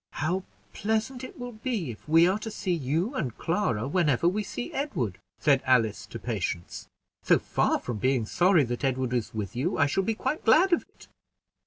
[0.13, 0.41] "How
[0.73, 4.73] pleasant it will be, if we are to see you and Clara whenever we see
[4.73, 6.87] Edward!" said Alice to Patience.
[7.21, 10.73] "So far from being sorry that Edward is with you, I shall be quite glad
[10.73, 11.07] of it."